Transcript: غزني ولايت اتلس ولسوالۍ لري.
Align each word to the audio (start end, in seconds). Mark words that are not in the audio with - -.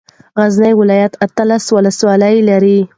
غزني 0.39 0.71
ولايت 0.81 1.13
اتلس 1.23 1.65
ولسوالۍ 1.75 2.35
لري. 2.49 2.79